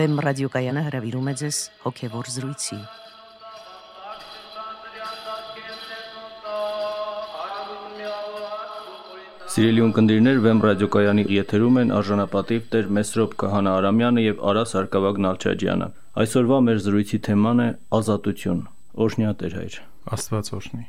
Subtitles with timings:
[0.00, 2.76] Վեմ ռադիոկայանը հրավիրում է ձեզ հոգևոր զրույցի։
[9.52, 15.92] Սիրելի ունկնդիրներ, Վեմ ռադիոկայանի եթերում են արժանապատիվ Տեր Մեսրոպ Քահանա Արամյանը եւ Արա Սարգսակյան Նալչաջյանը։
[16.24, 17.68] Այսօրվա մեր զրույցի թեման է
[18.00, 18.66] ազատություն։
[19.04, 19.80] Օրհնյա Տեր հայր։
[20.16, 20.84] Աստված օրհնի։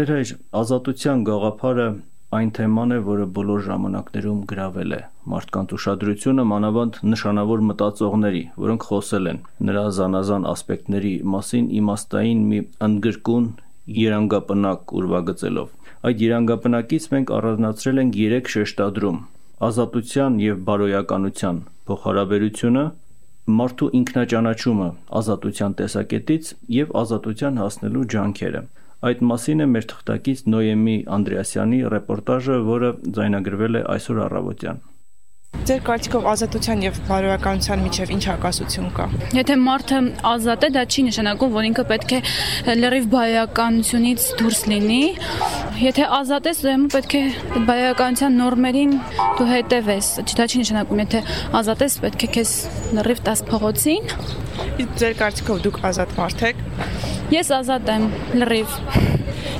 [0.00, 1.88] Տեր հայր, ազատության գաղափարը
[2.36, 5.00] այն թեման է, որը բոլոր ժամանակներում գրավել է
[5.32, 9.40] մարդկանց ուշադրությունը մանավանդ նշանավոր մտածողների, որոնք խոսել են
[9.70, 13.50] նրա զանազան ասպեկտների մասին իմաստային մի ընդգրկուն
[14.02, 15.74] երանգապնակ ուրվագծելով
[16.06, 19.16] Այդ երանգապնակից մենք առանձնացրել ենք 3 շեշտադրում.
[19.66, 21.56] ազատության եւ բարոյականության
[21.88, 22.84] փոխհարաբերությունը,
[23.60, 24.88] մարդու ինքնաճանաչումը
[25.20, 28.62] ազատության տեսակետից եւ ազատության հասնելու ջանքերը։
[29.06, 34.84] Այդ մասին է մեր թղթակից Նոյեմի Անդրեասյանի ռեպորտաժը, որը ձայնագրվել է այսօր առավոտյան։
[35.66, 39.06] Ձեր կարծիքով ազատության եւ բարոյականության միջև ինչ հակասություն կա։
[39.38, 42.20] Եթե մարդը ազատ է, դա չի նշանակում, որ ինքը պետք է
[42.82, 45.00] լրիվ բարոյականությունից դուրս լինի։
[45.86, 47.22] Եթե ազատ ես, ուրեմն պետք է
[47.70, 48.94] բարոյականության նորմերին
[49.40, 51.24] դու հետևես։ Դա չի նշանակում, եթե
[51.62, 52.56] ազատ ես, պետք է քեզ
[53.00, 54.10] լրիվ տաս փողոցին։
[54.86, 56.66] Իսկ ձեր կարծիքով դուք ազատ մարդ եք։
[57.26, 58.04] Ես ազատ եմ,
[58.38, 58.74] լրիվ։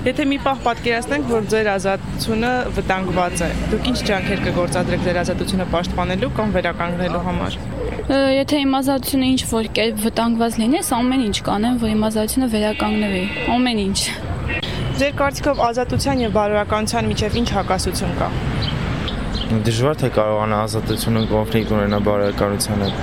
[0.06, 5.66] Եթե մի պահ պատկերացնենք, որ ձեր ազատությունը վտանգված է, դուք ինչ ջանքեր կգործադրեք ձեր ազատությունը
[5.72, 7.56] պաշտպանելու կամ վերականգնելու համար։
[8.36, 12.48] Եթե իմ ազատությունը ինչ որ կերպ վտանգված լինի, ես ամեն ինչ կանեմ, որ իմ ազատությունը
[12.54, 13.24] վերականգնվի։
[13.56, 13.98] Ամեն ինչ։
[15.02, 18.30] Ձեր կարծիքով ազատության եւ բարոյականության միջև ինչ հակասություն կա։
[19.66, 23.02] Դժվար թե կարողանա ազատությունը կոնֆլիկտ ունենա բարոյականության հետ։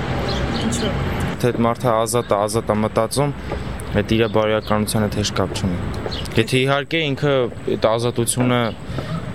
[0.64, 0.96] Ինչու՞։
[1.44, 3.32] Թե մարդը ազատ է, ազատ է մտածում,
[3.94, 5.76] այդ իր բարոյականությանը թեժ կապ չունի։
[6.34, 7.34] Եթե իհարկե ինքը
[7.74, 8.58] այդ ազատությունը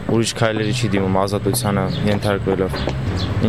[0.10, 2.78] ուրիշ քայլերի չի դիմում ազատությանը ենթարկվելով։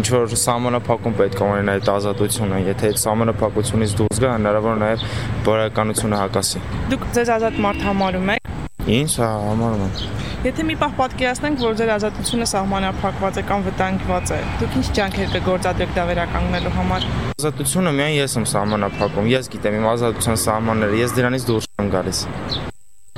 [0.01, 5.07] Ինչ որ սահմանափակում պետք է ունենա այդ ազատությունը, եթե այդ սահմանափակությունից դուրս գա, հնարավոր նաև
[5.49, 6.65] բարոյականությունը հակասի։
[6.95, 8.53] Դուք ձեզ ազատ մարդ համարում եք։
[9.01, 14.31] Ինչ հա համարում եմ։ Եթե մի պահ պատկերացնենք, որ ձեր ազատությունը սահմանափակված է կամ վտանգված
[14.33, 17.05] է, դուք ինչ ջանքեր կգործադրեք դա վերականգնելու համար։
[17.37, 22.23] Ազատությունը միայն ես եմ սահմանափակում։ Ես գիտեմ իմ ազատության սահմանները, ես դրանից դուրս եմ գալիս։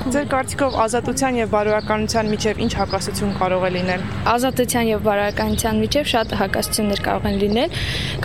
[0.02, 6.08] Ձեր կարծիքով ազատության եւ բարոյականության միջև ինչ հակասություն կարող է լինել։ Ազատության եւ բարոյականության միջև
[6.12, 7.76] շատ հակասություններ կարող են լինել։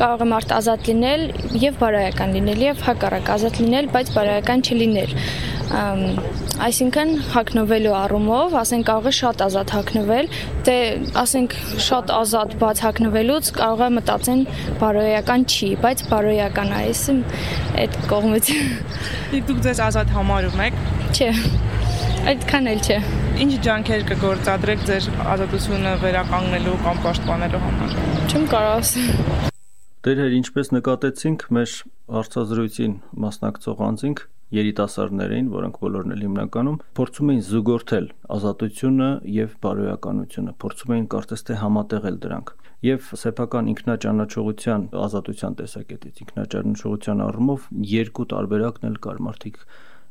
[0.02, 1.28] Կարող է մարդ ազատ լինել
[1.68, 5.14] եւ բարոյական լինել եւ հակառակ ազատ լինել, բայց բարոյական չլինել
[5.68, 10.30] այսինքն հակնվելու առումով, ասենք կարող է շատ ազատ հակնվել,
[10.68, 10.76] դե
[11.22, 11.56] ասենք
[11.88, 14.44] շատ ազատ բաց հակնվելուց կարող է մտածեն
[14.82, 17.20] բարոյական չի, բայց բարոյական է, այսին
[17.84, 18.52] այդ կողմից։
[19.50, 20.80] Դուք ձեզ ազատ համարում եք։
[21.18, 21.30] Չէ։
[22.28, 22.98] Այդքան էլ չէ։
[23.44, 25.06] Ինչ ջանքեր կգործադրեք ձեր
[25.36, 27.94] ազատությունը վերականգնելու կամ պաշտպանելու համար։
[28.28, 29.54] Չեմ կարող ասել։
[30.08, 31.72] Դերեր, ինչպես նկատեցինք, մեր
[32.18, 32.98] հարցազրույցին
[33.28, 38.06] մասնակցող անձինք երիտասարդներին, որոնք բոլորն էլ հիմնականում փորձում էին զուգորդել
[38.38, 42.54] ազատությունը եւ բարոյականությունը, փորձում էին կարծես թե համատեղել դրանք։
[42.88, 49.62] Եվ սեփական ինքնաճանաչողության ազատության տեսակետից ինքնաճանաչողության առումով երկու տարբերակն էլ կար մարդիկ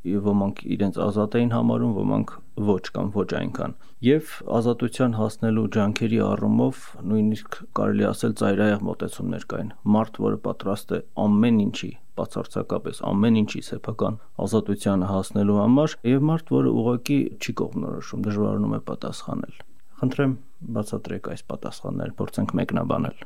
[0.07, 2.33] ոմանք իրենց ազատ էին համարում, ոմանք
[2.69, 3.73] ոչ կամ ոչ այնքան։
[4.07, 11.01] Եվ ազատության հասնելու ջանքերի առումով նույնիսկ կարելի ասել ծայրահեղ մոտեցումներ կային։ Մարդ, որը պատրաստ է
[11.27, 18.23] ամեն ինչի բացարձակապես ամեն ինչի սեփական ազատությանը հասնելու համար եւ մարդ, որը ուղակի չի կողմնորոշում,
[18.27, 19.57] դժվարանում է պատասխանել։
[19.97, 20.33] Խնդրեմ
[20.77, 23.25] բացատրեք այս պատասխանները, փորձենք մեկնաբանել։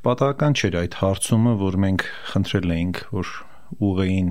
[0.00, 3.32] Պատահական չէր այդ հարցումը, որ մենք խնդրել էինք, որ
[3.90, 4.30] ուղեին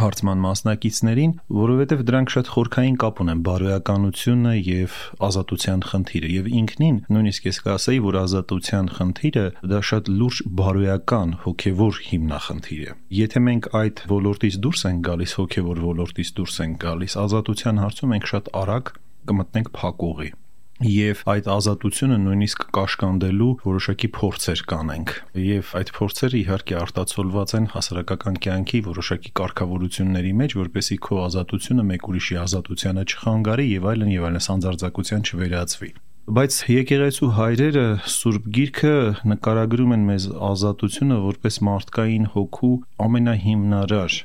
[0.00, 4.96] հարցման մասնակիցներին, որովհետև դրանք շատ խորքային կապ ունեն բարոյականությունը եւ
[5.28, 12.00] ազատության խնդիրը եւ ինքնին նույնիսկ ես կասեի, որ ազատության խնդիրը դա շատ լուրջ բարոյական հոգեվոր
[12.10, 17.84] հիմնախնդիր է։ Եթե մենք այդ ոլորտից դուրս ենք գալիս, հոգեվոր ոլորտից դուրս ենք գալիս, ազատության
[17.86, 18.92] հարցում մենք շատ արագ
[19.26, 20.32] կմտնենք փակուղի
[20.84, 28.36] եւ այդ ազատությունը նույնիսկ կաշկանդելու որոշակի փորձեր կանենք եւ այդ փորձերը իհարկե արտացոլված են հասարակական
[28.44, 34.46] կյանքի որոշակի կարգավորությունների մեջ որպեսի քո ազատությունը մեկ ուրիշի ազատությանը չխանգարի եւ այլն եւ այլն
[34.46, 35.90] սանձարձակության չվերածվի
[36.36, 38.94] բայց եկեղեցու հայրերը Սուրբ Գիրքը
[39.32, 42.72] նկարագրում են մեզ ազատությունը որպես մարդկային հոգու
[43.06, 44.16] ամենահիմնարար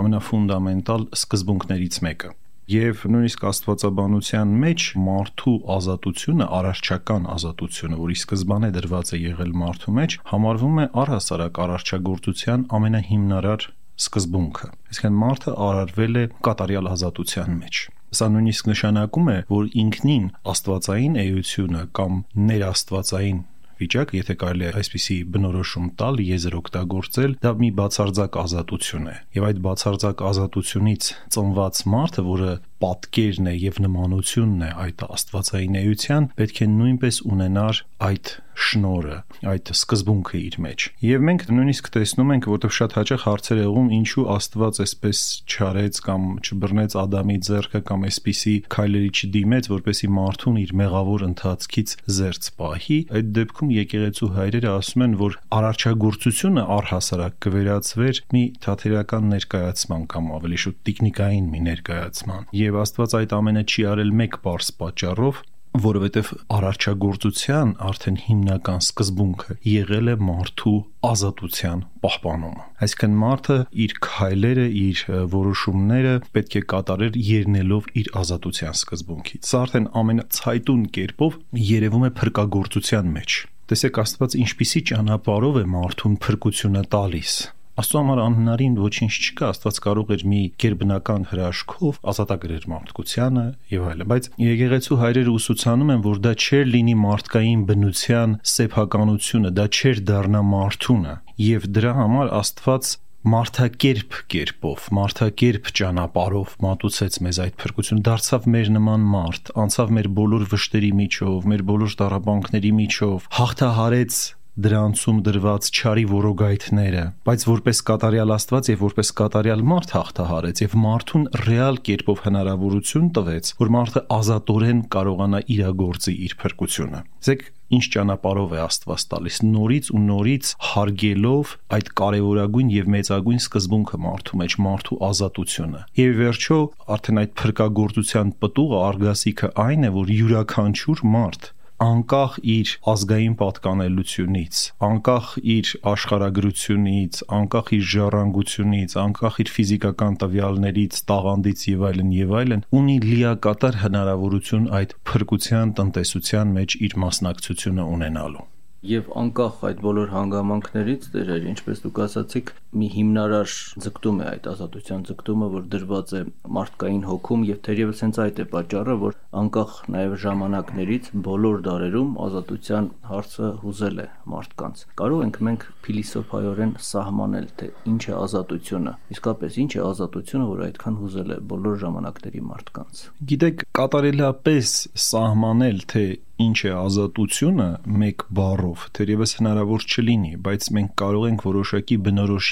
[0.00, 2.32] ամենաֆունդամենտալ սկզբունքներից մեկը
[2.70, 10.16] եւ նույնիսկ աստվածաբանության մեջ մարդու ազատությունը, արարչական ազատությունը, որի սկզբանե դրված է եղել մարդու մեջ,
[10.30, 13.66] համարվում է առհասարակ արարչագործության ամենահիմնարար
[14.00, 17.80] սկզբունքը։ Այսինքն մարդը արարվել է կատարյալ ազատության մեջ։
[18.10, 23.40] Սա նույնիսկ նշանակում է, որ ինքնին աստվածային էությունը կամ ներաստվածային
[23.80, 29.46] վիճակ, եթե կարելի է այսպիսի բնորոշում տալ, եզր օգտագործել, դա մի բացարձակ ազատություն է։ Եվ
[29.50, 32.52] այդ բացարձակ ազատությունից ծնված մարդը, որը
[32.84, 39.16] պատկերն է եւ նմանությունն է այդ աստվածային էության, պետք է նույնպես ունենար այդ շնորը,
[39.50, 44.24] այդ սկզբունքը իր մեջ։ Եվ մենք նույնիսկ տեսնում ենք, որտեղ շատ հաճախ հարցեր եղում, ինչու
[44.34, 51.24] Աստված այսպես չարեց կամ չբռնեց Ադամի ձեռքը կամ այսպիսի քայլերի չդիմեց, որպեսի մարդուն իր մեղավոր
[51.30, 59.30] ընթացքից զերծ պահի։ Այդ դեպքում եկեղեցու հայրերը ասում են, որ արարչագործությունը առհասարակ կվերածվեր մի թատերական
[59.30, 64.70] ներկայացման կամ ավելի շուտ տեխնիկային մի ներկայացման։ Եվ Աստված այդ ամենը չի արել մեկ բարձ
[64.80, 65.40] պատճառով,
[65.70, 70.72] որովհետև արարչագործության արդեն հիմնական սկզբունքը եղել է մարդու
[71.10, 75.04] ազատության պահպանումը։ Այսինքն մարդը իր քայլերը, իր
[75.36, 81.38] որոշումները պետք է կատարեր ելնելով իր ազատության սկզբունքից։ Սա արդեն ամենացայտուն կերպով
[81.70, 83.38] երևում է փրկagorցության մեջ։
[83.70, 87.34] Տեսեք Աստված ինչպիսի ճանապարհով է մարդուն փրկությունը տալիս
[87.78, 94.08] Աստծո համար անհնարին ոչինչ չկա, Աստված կարող էր մի ģերբնական հրաշքով ազատագրել մարդկությանը եւ այլն,
[94.10, 100.42] բայց եկեղեցու հայրերը ուսուցանում են, որ դա չէր լինի մարդկային բնության սեփականությունը, դա չէր դառնա
[100.50, 101.14] մարդունը
[101.50, 109.04] եւ դրա համար Աստված մարդակերպ կերպով, մարդակերպ ճանապարով մատուցեց մեզ այդ փրկություն, դարձավ մեր նման
[109.12, 114.20] մարդ, անցավ մեր բոլոր վշտերի միջով, մեր բոլոր տարաբանքների միջով, հաղթահարեց
[114.64, 121.24] դրանցում դրված չարի որոգայթները, բայց որպես կատարյալ Աստված եւ որպես կատարյալ մարդ հաղթահարեց եւ մարդուն
[121.46, 128.60] ռեալ կերպով հնարավորություն տվեց, որ մարդը ազատորեն կարողանա իրագործի իր փրկությունը։ Ձեկ ինչ ճանապարով է
[128.64, 135.84] Աստված տալիս նորից ու նորից հարգելով այդ կարևորագույն եւ մեծագույն սկզբունքը մարդու մեջ մարդու ազատությունը
[136.00, 136.58] եւ վերջո
[136.96, 145.30] արդեն այդ փրկagorցության պտուղը արգասիքը այն է որ յուրաքանչյուր մարդ անկախ իր ազգային պատկանելությունից, անկախ
[145.54, 152.96] իր աշխարհագրությունից, անկախ իր ժառանգությունից, անկախ իր ֆիզիկական տվյալներից, տաղանդից եւ այլն եւ այլն, ունի
[153.08, 158.48] լիակատար հնարավորություն այդ փրկության տնտեսության մեջ իր մասնակցությունը ունենալու
[158.80, 165.00] եւ անկախ այդ բոլոր հանգամանքներից դերեր, ինչպես դուք ասացիք, մի հիմնարար ձգտում է այդ ազատության
[165.08, 166.20] ձգտումը, որ դրված է
[166.56, 172.88] մարդկային հոգում եւ թերևս հենց այդ է պատճառը, որ անկախ նաեւ ժամանակներից բոլոր դարերում ազատության
[173.10, 179.70] հարցը հուզել է մարդկանց։ Կարող ենք մենք փիլիսոփայորեն սահմանել, թե ինչ է ազատությունը։ Իսկապես ինչ
[179.70, 184.74] է ազատությունը, որ այդքան հուզել է բոլոր ժամանակների մարդկանց։ Գիտեք, կատարելապես
[185.10, 186.04] սահմանել, թե
[186.40, 187.66] ինչ է ազատությունը
[188.00, 191.98] մեկ բառով, թերևս հնարավոր չլինի, բայց մենք կարող ենք որոշակի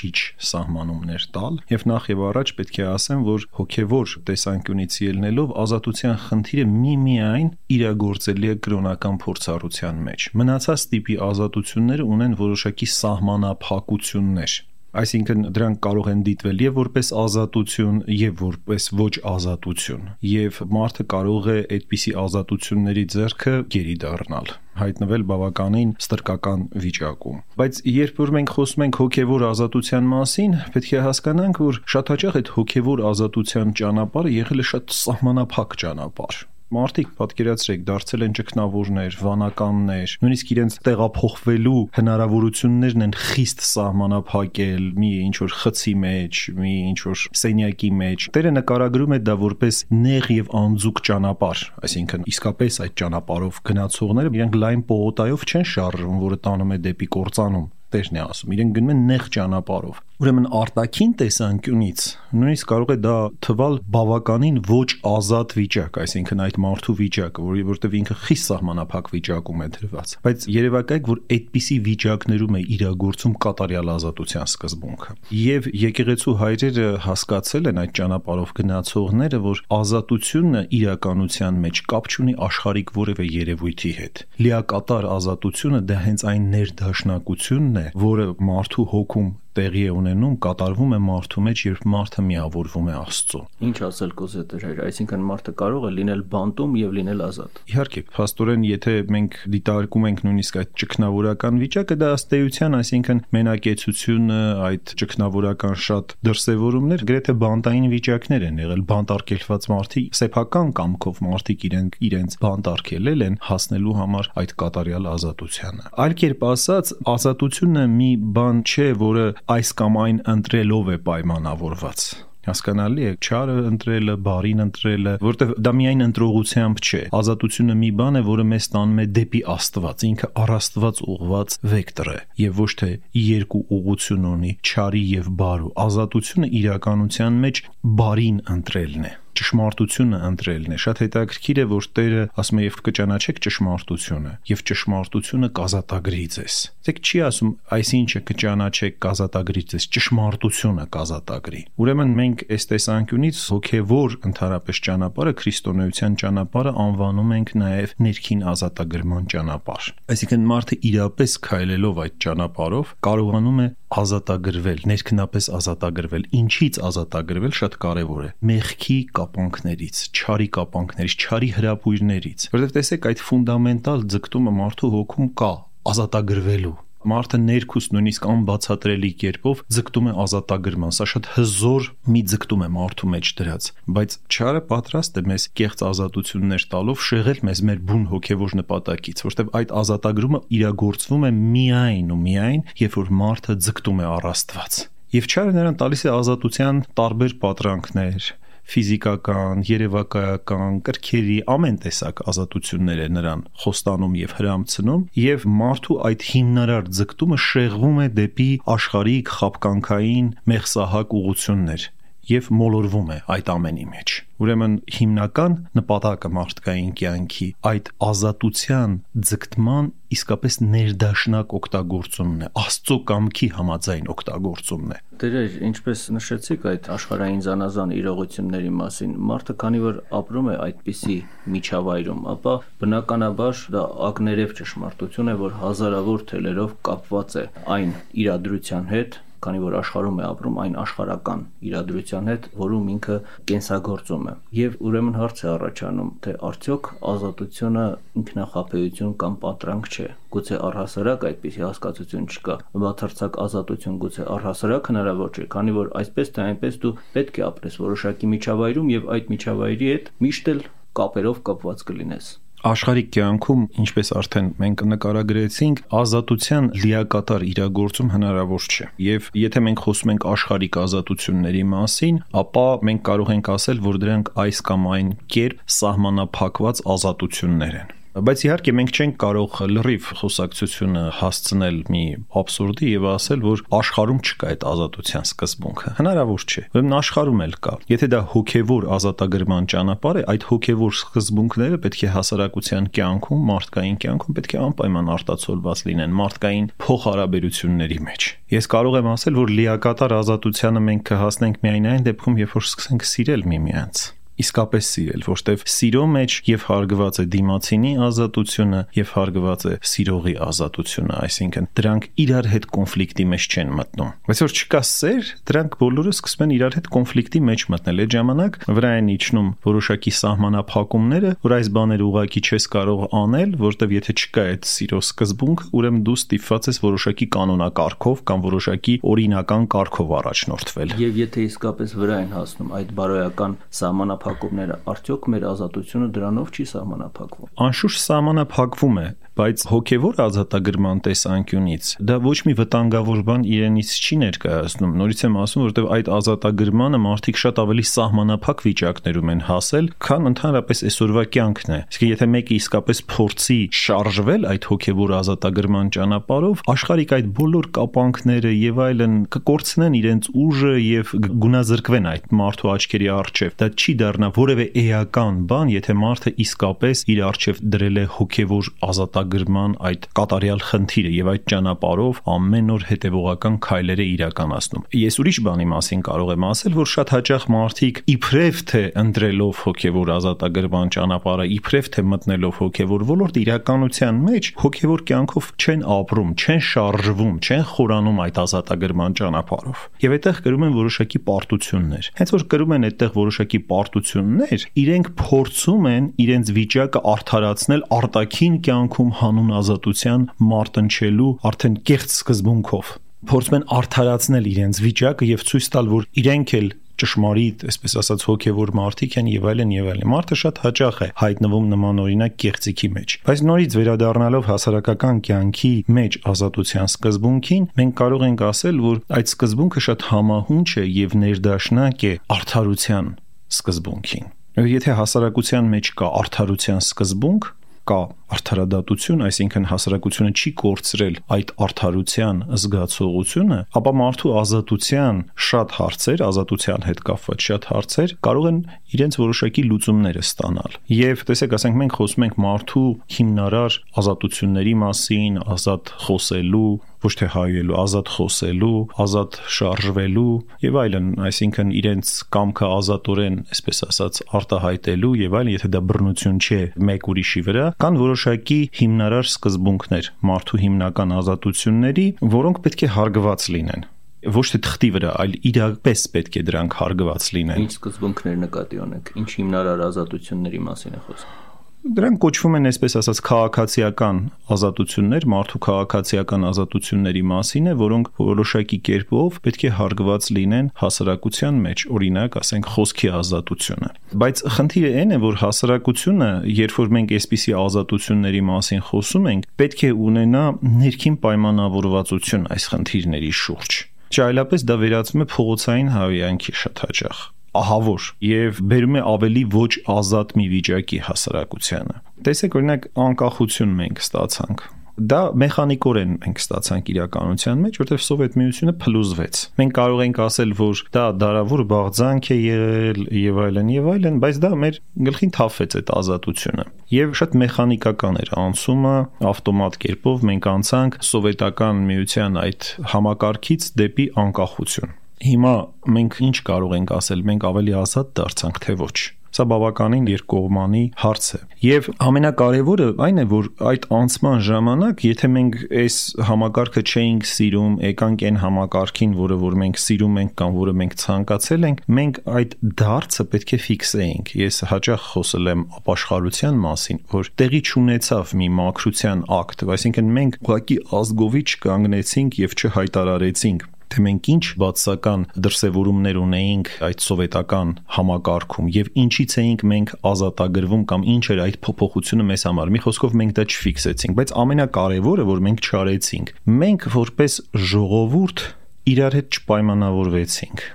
[0.08, 6.16] բնորոշիչ սահմանումներ տալ, եւ նախ եւ առաջ պետք է ասեմ, որ հոգեվոր տեսանկյունից ելնելով ազատության
[6.24, 14.52] խնդիրը միմիայն իրագործելի է կրոնական փորձառության մեջ։ Մնացած տիպի ազատությունները ունեն որոշակի սահմանափակություններ
[14.98, 21.48] Այսինքն դրանք կարող են դիտվել եւ որպես ազատություն եւ որպես ոչ ազատություն եւ մարդը կարող
[21.52, 24.48] է այդպիսի ազատությունների ձեռքը գերի դառնալ
[24.82, 31.02] հայտնվել բավականին ստրկական վիճակում։ Բայց երբ որ մենք խոսում ենք հոգևոր ազատության մասին, պետք է
[31.08, 37.84] հասկանանք, որ շատ հաճախ այդ հոգևոր ազատության ճանապարհը եղել է շատ սահմանափակ ճանապարհ Մարդիկ պատկերացրեք,
[37.88, 45.94] դարձել են ճգնավորներ, վանականներ, նույնիսկ իրենց տեղափոխվելու հնարավորություններն են խիստ սահմանափակել մի ինչ որ խցի
[46.02, 51.64] մեջ, մի ինչ որ սենյակի մեջ։ Տերը նկարագրում է դա որպես նեղ եւ անձուկ ճանապարհ,
[51.88, 57.68] այսինքն իսկապես այդ ճանապարհով գնացողները իրենք լայն պողոտայով չեն շարժվում, որը տանում է դեպի կործանում
[57.88, 63.12] Տերն է ասում, իրենք գնում են նեղ ճանապարհով։ Ուրեմն արտաքին տեսանկյունից նույնիսկ կարող է դա
[63.46, 69.62] թվալ բավականին ոչ ազատ վիճակ, այսինքն այդ մարդու վիճակը, որի որտեվ ինքը խիստ սահմանափակ վիճակում
[69.62, 76.90] է դրված։ Բայց երևակայք, որ այդպիսի վիճակներում է իրագործում կատարյալ ազատության սկզբունքը։ Եվ եկեղեցու հայրերը
[77.06, 84.24] հասկացել են այդ ճանապարհով գնացողները, որ ազատությունը իրականության մեջ կապ չունի աշխարհիկ որևէ երևույթի հետ։
[84.42, 91.00] Լիակատար ազատությունը դա հենց այն ներդաշնակությունն է, որը մարդու հոգում տեղի է ունենում, կատարվում է
[91.08, 96.22] մարդու մեջ, երբ մարդը միավորվում է Աստծո։ Ինչ ասել կոզետերեր, այսինքն մարդը կարող է լինել
[96.32, 102.10] բանտում եւ լինել ազատ։ Իհարկե, փաստորեն, եթե մենք դիտարկում ենք նույնիսկ այդ ճգնավորական վիճակը, դա
[102.18, 110.18] ըստ էության, այսինքն մենակեցությունը, այդ ճգնավորական շատ դրսևորումներ գրեթե բանտային վիճակներ են եղել, բանտարկելված մարդիկ
[110.18, 116.92] սեփական կամքով մարդիկ իրենք իրենց բանտարկելել են հասնելու համար այդ կատարյալ ազատությանը։ Այլ կերպ ասած,
[117.14, 122.08] ազատությունը մի բան չէ, որը այս կամ այն ընտրելով է պայմանավորված
[122.48, 128.22] Հասկանալի է, չարը ընտրելը, բարին ընտրելը, որտեվ դա միայն ընտրողությամբ չէ։ Ազատությունը մի բան է,
[128.28, 132.90] որը մեզ տանում է դեպի Աստված, ինքը առաստված ուղված վեկտոր է, եւ ոչ թե
[133.28, 137.64] երկու ուղություն ունի՝ չարի եւ բարու։ Ազատությունը իրականության մեջ
[138.00, 143.40] բարին ընտրելն է ճշմարտությունը ընտրելն է։ Շատ հետաքրքիր է, որ Տերը ասում է եւ կճանաչեք
[143.48, 146.56] ճշմարտությունը, եւ ճշմարտությունը կազատագրի ձեզ։
[146.88, 154.80] Դեք չի ասում, այսինչը կճանաչեք կազատագրի ձեզ, ճշմարտությունը կազատագրի։ Ուրեմն մենք այս տեսանկյունից հոգեվոր ընդհանրապես
[154.88, 162.94] ճանապարհը քրիստոնեության ճանապարհը անվանում ենք նաեւ ներքին ազատագրման ճանապարհ։ Այսինքն մարդը իրապես քայլելով այդ ճանապարհով
[163.08, 171.48] կարողանում է ազատագրվել, ներքնապես ազատագրվել։ Ինչից ազատագրվել շատ կարևոր է։ Մեղքի կապանքներից, չարի կապանքներից, չարի
[171.58, 175.52] հրապույրներից։ Որովհետև տեսեք, այդ ֆունդամենտալ ձգտումը մարդու հոգում կա
[175.88, 176.76] ազատագրվելու
[177.06, 183.10] մարդը ներքուստ նույնիսկ անբացատրելի կերպով ձգտում է ազատագրման։ Սա շատ հզոր մի ձգտում է մարդու
[183.14, 188.56] մեջ դրած, բայց չարը պատրաստ է մեզ կեղծ ազատություններ տալով շեղել մեզ մեր բուն հոգևոր
[188.58, 194.28] նպատակից, որտեղ այդ ազատագրումը իրագործվում է միայն ու միայն, երբ որ մարդը ձգտում է առ
[194.28, 198.24] Աստված։ Եվ չարը նրան տալիս է ազատության տարբեր պատրանքներ,
[198.68, 206.90] ֆիզիկական, երևակայական, կրքերի ամեն տեսակ ազատություններ է նրան խոստանում եւ հրամցնում եւ մարդու այդ հիմնարար
[206.98, 211.88] ձգտումը շեղվում է դեպի աշխարհիկ խապկանքային մեղսահակ ուղություններ
[212.28, 218.92] եւ մոլորվում է այդ ամենի մեջ։ Ուրեմն հիմնական նպատակը մարդկային կյանքի այդ ազատության
[219.28, 227.42] ձգտման իսկապես ներդաշնակ օգտագործումն է, Աստծո կամքի համաձայն օգտագործումն է։ Տերեր, ինչպես նշեցիք այդ աշխարհային
[227.48, 231.18] զանազան իրողությունների մասին, մարդը քանի որ ապրում է այդպիսի
[231.58, 232.54] միջավայրում, ապա
[232.84, 237.44] բնականաբար դա ակներև ճշմարտություն է, որ հազարավոր թելերով կապված է
[237.78, 243.16] այն իրադրության հետ, քանի որ աշխարհում է ապրում այն աշխարական իրադրության հետ, որում ինքը
[243.50, 247.84] կենսագործում է։ Եվ ուրեմն հարց է առաջանում, թե արդյոք ազատությունը
[248.22, 255.46] ինքնախապեյություն կամ պատրանք չէ։ Գուցե առհասարակ այդպիսի հասկացություն չկա։ Բացարձակ ազատություն գուցե առհասարակ հնարավոր չէ,
[255.54, 260.12] քանի որ այսպես թե այնպես դու պետք է ապրես որոշակի միջավայրում եւ այդ միջավայրի հետ
[260.26, 260.62] միշտ էլ
[260.98, 262.34] կապերով կապված կլինես
[262.66, 270.12] աշխարհիկ կյանքում, ինչպես արդեն մենք նկարագրեցինք, ազատության լիակատար իրագործում հնարավոր չէ։ Եվ եթե մենք խոսում
[270.14, 275.62] ենք աշխարհիկ ազատությունների մասին, ապա մենք կարող ենք ասել, որ դրանք այս կամ այն կերպ
[275.78, 282.02] սահմանափակված ազատություններ են բայց իհարկե մենք չենք կարող լրիվ խոսակցությունը հասցնել մի
[282.40, 287.74] абսուրդի եւ ասել, որ աշխարհում չկա այդ ազատության սկզբունքը։ Հնարավոր չէ։ Ուրեմն աշխարհում էլ կա։
[287.92, 294.38] Եթե դա հոգեվոր ազատագրման ճանապարհ է, այդ հոգեվոր սկզբունքները պետք է հասարակության կյանքում, մարդկային կյանքում
[294.38, 300.84] պետք է անպայման արտացոլված լինեն մարդկային փոխհարաբերությունների մեջ։ Ես կարող եմ ասել, որ լիակատար ազատությանը
[300.88, 304.06] մենք կհասնենք միայն այն դեպքում, երբ որ սկսենք սիրել միմյանց
[304.42, 311.16] իսկապես սիրել, որտեվ սիրո մեջ եւ հարգված է դիմացինի ազատությունը եւ հարգված է սիրողի ազատությունը,
[311.28, 316.44] այսինքն դրանք իրար հետ կոնֆլիկտի մեջ չեն մտնում։ Բայց որ չկա սեր, դրանք բոլորը սկսում
[316.44, 321.70] են իրար հետ կոնֆլիկտի մեջ մտնել։ Այդ ժամանակ վրա են իջնում որոշակի սահմանափակումները, որ այս
[321.78, 326.80] բաները ուղակի չես կարող անել, որտեվ եթե չկա այդ սիրո սկզբունք, ուրեմն դու ստիպված ես
[326.84, 333.58] որոշակի կանոնակարգով կամ որոշակի օրինական կարգով առաջնորդվել։ Եվ եթե իսկապես վրա են հասնում այդ բարոյական
[333.78, 339.06] սահմանափակումները սահմանափակումները, արդյոք մեր ազատությունը դրանով չի սահմանափակվում։ Անշուշտ սահմանափակվում է,
[339.38, 345.62] բայց հոգևոր ազատագրման տեսանկյունից դա ոչ մի վտանգավոր բան իրենից չի ներկայացնում։ Նորից եմ ասում,
[345.64, 351.80] որովհետև այդ ազատագրմանը մարդիկ շատ ավելի սահմանափակ վիճակներում են հասել, քան ընդհանրապես այսօրվա կյանքն է։
[351.88, 358.82] Իսկ եթե մեկը իսկապես փորձի շարժվել այդ հոգևոր ազատագրման ճանապարհով, աշխարհիկ այդ բոլոր կապանքները եւ
[358.88, 361.14] այլն կկորցնեն իրենց ուժը եւ
[361.44, 367.22] գունազրկվեն այդ մարդու աչքերի առջև։ Դա չի դառնա որևէ էական բան, եթե մարդը իսկապես իր
[367.28, 373.56] առջև դրել է հոգևոր ազատագրում արտագրման այդ կատարյալ խնդիրը եւ այդ ճանապարհով ամեն օր հետեւողական
[373.64, 378.62] քայլեր է իրականացնում։ Ես ուրիշ բանի մասին կարող եմ ասել, որ շատ հաճախ մարդիկ իբրև
[378.68, 385.84] թե ընտրելով հոգեվոր ազատագրման ճանապարհը, իբրև թե մտնելով հոգեվոր ոլորտ իրականության մեջ հոգեվոր կյանքով չեն
[385.98, 392.32] ապրում, չեն շարժվում, չեն խորանում այդ ազատագրման ճանապարհով։ Եվ այդտեղ կրում են որոշակի պարտություններ։ Հենց
[392.38, 399.52] որ կրում են այդտեղ որոշակի պարտություններ, իրենք փորձում են իրենց վիճակը արդարացնել արտաքին կյանքում հանուն
[399.58, 402.96] ազատության մարտնչելու արդեն կեղծ սկզբունքով
[403.28, 408.70] փորձում են արդարացնել իրենց վիճակը եւ ցույց տալ, որ իրենք էլ ճշմարիտ, այսպես ասած, հոգևոր
[408.78, 413.42] մարդիկ են եւ այլն եւ այլն։ Մարդը շատ հաճախ է հայտնվում նմանօրինակ կեղծիքի մեջ։ Բայց
[413.48, 420.08] նորից վերադառնալով հասարակական կյանքի մեջ ազատության սկզբունքին, մենք կարող ենք ասել, որ այդ սկզբունքը շատ
[420.08, 423.12] համահունչ է եւ ներդաշնակ է արդարության
[423.58, 424.26] սկզբունքին։
[424.58, 427.52] Եթե հասարակության մեջ կա արդարության սկզբունք,
[427.88, 436.86] կա արդարադատություն, այսինքն հասարակությունը չի կորցրել այդ արդարության զգացողությունը, ապա մարդու ազատության շատ հարցեր, ազատության
[436.88, 438.60] հետ կապված շատ հարցեր կարող են
[438.98, 445.92] իրենց որոշակի լուծումները ստանալ։ Եվ տեսեք, ասենք մենք խոսում ենք մարդու հիմնարար ազատությունների մասին, ազատ
[446.04, 446.72] խոսելու,
[447.04, 454.22] ոչ թե հայելու, ազատ խոսելու, ազատ շարժվելու եւ այլն, այսինքն իրենց կամքը ազատորեն, այսպես ասած,
[454.38, 460.62] արտահայտելու եւ այլն, եթե դա բռնություն չէ մեկ ուրիշի վրա, կան որոշակի հիմնարար սկզբունքներ մարդու
[460.64, 463.88] հիմնական ազատությունների, որոնք պետք է հարգված լինեն
[464.34, 469.12] ոչ թե թղթի վրա, այլ իրապես պետք է դրանք հարգված լինեն։ Ինչ սկզբունքներ նկատի ունեք,
[469.22, 471.47] ինչ հիմնարար ազատությունների մասին է խոսքը։
[471.88, 474.16] Դրանք կոչվում են այսպես ասած քաղաքացիական
[474.52, 481.84] ազատություններ, մարդու քաղաքացիական ազատությունների մասին է, որոնք որոշակի կերպով պետք է հարգված լինեն հասարակության մեջ,
[481.96, 483.88] օրինակ, ասենք խոսքի ազատությունը։
[484.20, 489.86] Բայց խնդիրը այն է, որ հասարակությունը, երբ որ մենք այսպիսի ազատությունների մասին խոսում ենք, պետք
[489.88, 490.44] է ունենա
[490.84, 493.80] ներքին պայմանավորվածություն այս խնդիրների շուրջ։
[494.12, 497.26] Չայլապես դա վերածվում է փողոցային հավյանքի շատ հաճախ
[497.62, 504.66] ահավոր եւ բերում է ավելի ոչ ազատ մի վիճակի հասարակությանը։ Տեսեք օրինակ անկախություն մենք ստացանք
[504.98, 510.82] դա մեխանիկորեն մենք ստացանք իրականության մեջ, որտեղ սովետ միությունը փլուզվեց։ Մենք կարող ենք ասել, որ
[510.96, 515.92] դա դարավոր բաղձանք է եղել եւ այլն եւ այլն, բայց դա մեր գլխին թափվեց այդ
[515.98, 518.96] ազատությունը։ Եվ շատ մեխանիկական էր անցումը,
[519.32, 525.54] ավտոմատ կերպով մենք անցանք սովետական միության այդ համակարգից դեպի անկախություն։ Հիմա
[525.98, 528.96] մենք ինչ կարող ենք ասել, մենք ավելի ազատ դարձանք թե ոչ։
[529.28, 535.58] Սա բավականին երկկողմանի հարց է։ Եվ ամենակարևորը այն է, որ այդ անցման ժամանակ, եթե մենք
[535.82, 535.98] այս
[536.28, 541.68] համակարգը չէինք սիրում, եկանք այն համակարգին, որը որ մենք սիրում ենք կամ որը մենք ցանկացել
[541.68, 547.62] ենք, մենք այդ դարձը պետք է ֆիքսեինք։ Ես հաճախ խոսել եմ ապաշխարության մասին, որ տեղի
[547.68, 555.24] չունեցավ մի մակրության ակտ, այսինքն մենք ուղղակի ազգովի չկանգնեցինք եւ չհայտարարեցինք թե մենք ինչ բացական
[555.46, 562.26] դրսևորումներ ունեինք այդ սովետական համակարգում եւ ինչից էինք մենք ազատագրվում կամ ինչ էր այդ փոփոխությունը
[562.28, 567.40] մեզ համար։ Մի խոսքով մենք դա չֆիքսեցինք, բայց ամենակարևորը, որ մենք չարեցինք, մենք որպես
[567.72, 568.44] ժողովուրդ
[568.88, 570.68] իրար հետ չպայմանավորվեցինք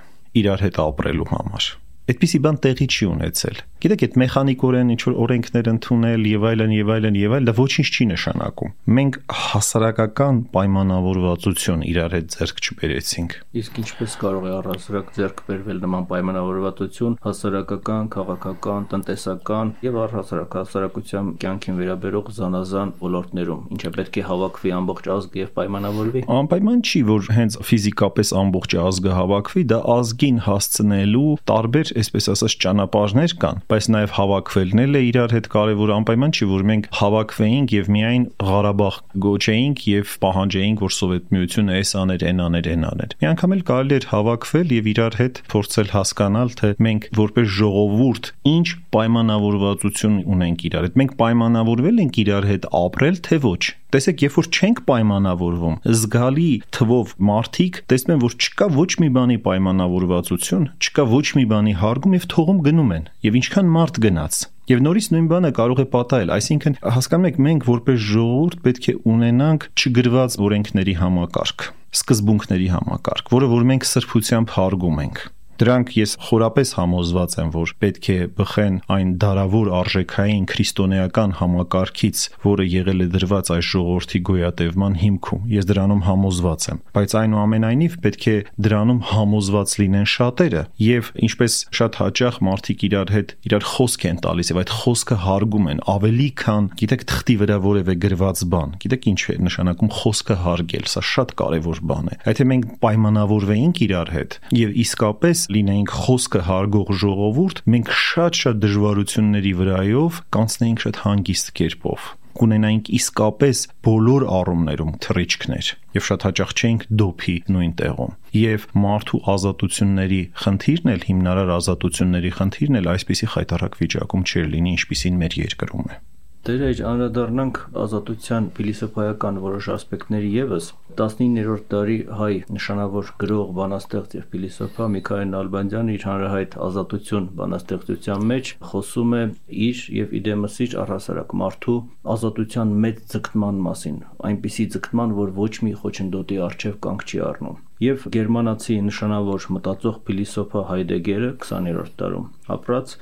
[0.44, 1.70] իրար հետ ապրելու համար։
[2.04, 6.90] Այդպիսի բան տեղի չի ունեցել։ Գիտեք, այդ մեխանիկորեն ինչ որ օրենքներ ընդունել եւ այլն եւ
[6.94, 13.80] այլն եւ այլն, դա ոչինչ չի նշանակում։ Մենք հասարակական պայմանավորվածություն իրար հետ ձեռք չբերեցինք։ Իսկ
[13.84, 21.78] ինչպես կարող է առհասարակ ձեռք բերվել նման պայմանավորվածություն հասարակական, քաղաքական, տնտեսական եւ առհասարակ հասարակության կյանքին
[21.84, 27.60] վերաբերող զանազան ոլորտներում, ինչը պետք է հավաքվի ամբողջ ազգը եւ պայմանավորվի։ Անպայման չի, որ հենց
[27.68, 34.80] ֆիզիկապես ամբողջ ազգը հավաքվի, դա ազգին հասցնելու տարբեր, այսպես ասած, ճանապարհներ կան, բայց նաև հավաքվելն
[34.84, 40.12] էլ է իրար հետ կարևոր անպայման չի, որ մենք հավաքվեինք եւ միայն Ղարաբաղ գոչեինք եւ
[40.24, 44.06] պահանջեինք, որ Սովետ միությունը էս աներ, այն աներ, այն աներ։ Մի անգամ էլ կարելի էր
[44.14, 51.00] հավաքվել եւ իրար հետ փորձել հասկանալ, թե մենք որպես ժողովուրդ ինչ պայմանավորվածություն ունենք իրար հետ։
[51.02, 53.62] Մենք պայմանավորվել ենք իրար հետ ապրել, թե ոչ։
[53.94, 59.36] Տեսեք, երբ որ չենք պայմանավորվում, զգալի թվով մարդիկ տեսնում են, որ չկա ոչ մի բանի
[59.44, 64.80] պայմանավորվածություն, չկա ոչ մի բանի հարգում եւ թողում գնում են։ Եվ ինչքան մարդ գնաց, Եվ
[64.80, 69.66] նորից նույն բանը կարող է պատահել, այսինքն հասկանում եք, մենք որպես ժողովուրդ պետք է ունենանք
[69.76, 71.66] չգրված օրենքների համակարգ,
[72.00, 75.20] սկզբունքների համակարգ, որը որ մենք սրբությամբ հարգում ենք։
[75.60, 82.66] Դրանք ես խորապես համոզված եմ, որ պետք է բխեն այն դարավոր արժեքային քրիստոնեական համակարգից, որը
[82.74, 88.36] եղել է դրված այս ժողովրդի գոյատևման հիմքում։ Ես դրանում համոզված եմ, բայց այնուամենայնիվ պետք է
[88.66, 94.50] դրանում համոզված լինեն շատերը եւ ինչպես շատ հաճախ մարդիկ իրար հետ իրար խոսք են տալիս
[94.54, 99.20] եւ այդ խոսքը հարգում են ավելի քան, գիտեք, թղթի վրա որևէ գրված բան։ Գիտեք ինչ
[99.24, 104.78] է նշանակում խոսքը հարգել, սա շատ կարեւոր բան է։ Եթե մենք պայմանավորվեինք իրար հետ եւ
[104.84, 113.58] իսկապես լինեինք խոսքը հարգող ժողովուրդ, մենք շատ-շատ դժվարությունների վրայով կանցնեինք շատ հանգիստ կերպով կունենայինք իսկապես
[113.86, 121.06] բոլոր առումներում թրիչքներ եւ շատ հաճախ չէինք դոփի նույն տեղում եւ մարդու ազատությունների խնդիրն էլ
[121.10, 126.00] հիմնարար ազատությունների խնդիրն էլ այսպիսի խայտարակ վիճակում չէր լինի ինչպիսին մեր երկրում է
[126.44, 130.66] Դեր այջ անդրադառնանք ազատության փիլիսոփայական որոշ ասպեկտների եւս
[130.98, 138.52] 19-րդ դարի հայ նշանավոր գրող, բանաստեղծ եւ փիլիսոփա Միքայել Նալբանդյանը իր հանրահայտ ազատություն բանաստեղծության մեջ
[138.74, 139.22] խոսում է
[139.70, 141.78] իր եւ իդեմս իր առհասարակ մարդու
[142.18, 148.08] ազատության մեծ ձգտման մասին, այնպիսի ձգտման, որ ոչ մի խոչընդոտի արժև կանգ չի առնում եւ
[148.14, 152.96] գերմանացի նշանավոր մտածող փիլիսոփա Հայդեգերը 20-րդ դարում ապրած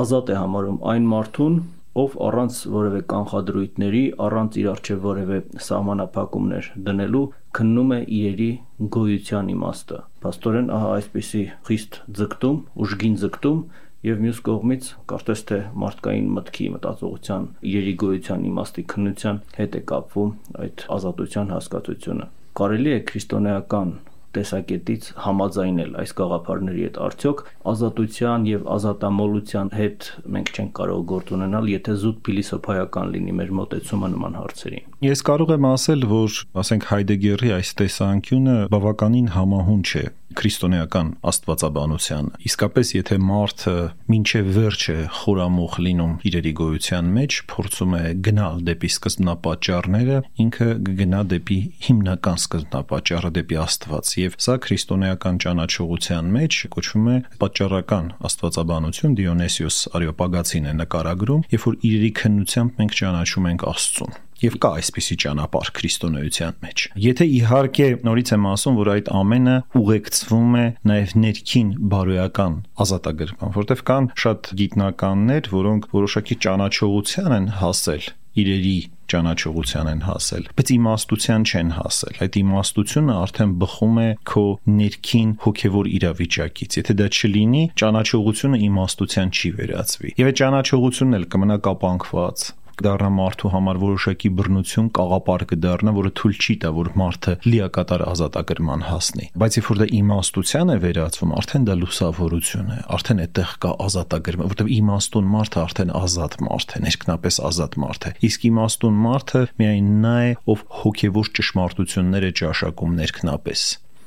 [0.00, 1.58] ազատ է համարում այն մարդուն,
[1.96, 7.24] ով առանց որևէ կանխադրույթների, առանց իր արժե որևէ սահմանափակումներ դնելու
[7.56, 8.50] քննում է իրերի
[8.96, 13.62] գոյության իմաստը։ Պաստորեն ահա այսպիսի խիստ ձգտում, ուժգին ձգտում
[14.06, 20.34] եւ մյուս կողմից կարծես թե մարդկային մտքի մտածողության իրերի գոյության իմաստի քննության հետ է կապվում
[20.66, 22.28] այդ ազատության հասկացությունը։
[22.60, 23.96] Կարելի է քրիստոնեական
[24.36, 31.70] տեսակետից համաձայնել այս գաղափարների հետ արդյոք ազատության եւ ազատամոլության հետ մենք չենք կարող գործ ունենալ
[31.72, 37.50] եթե զուտ փիլիսոփայական լինի մեր մտածումը նման հարցերին Ես կարող եմ ասել, որ ասենք Հայդեգերի
[37.56, 40.04] այս տեսանկյունը բավականին համահունչ է
[40.36, 43.74] քրիստոնեական աստվածաբանության։ Իսկապես, եթե մարդը
[44.12, 51.58] մինչև վերջը խորամուխ լինում իրերի գոյության մեջ, փորձում է գնալ դեպի սկզբնապատճառները, ինքը կգնա դեպի
[51.86, 60.70] հիմնական սկզբնապատճառը դեպի Աստված, եւ սա քրիստոնեական ճանաչողության մեջ կոչվում է պատճառական աստվածաբանություն Դիոնեսիոս Արիոպագացին
[60.70, 66.58] է նկարագրում, երբ որ իրերի քննությամբ մենք ճանաչում ենք Աստծուն եւ կա այսպիսի ճանապարհ քրիստոնեության
[66.66, 73.56] մեջ։ Եթե իհարկե նորից եմ ասում, որ այդ ամենը ուղեկցվում է նաեւ ներքին բարոյական ազատագրման,
[73.56, 78.78] որտեղ կան շատ գիտնականներ, որոնք որոշակի ճանաչողության են հասել իրերի
[79.10, 84.44] ճանաչողության են հասել, բայց իմաստության չեն հասել։ Այդ իմաստությունը արդեն բխում է քո
[84.76, 91.58] ներքին հոգևոր իրավիճակից։ Եթե դա չլինի, ճանաչողությունը իմաստության չի վերածվի։ Եվ այդ ճանաչողությունն էլ կմնա
[91.70, 92.46] կապանքված
[92.76, 98.84] կդառնա մարդու համար որոշակի բռնություն, կաղապար կդառնա, որը թույլ չի տա, որ մարդը լիակատար ազատագրման
[98.86, 103.72] հասնի։ Բայց երբ որ դա իմաստության է վերածվում, արդեն դա լուսավորություն է, արդեն այդտեղ կա
[103.86, 109.42] ազատագրում, որովհետև իմաստուն մարդը արդեն ազատ մարդ է, ներքնապես ազատ մարդ է։ Իսկ իմաստուն մարդը
[109.56, 113.66] միայն նա է, ով հոգևոր ճշմարտություններ է ճաշակում ներքնապես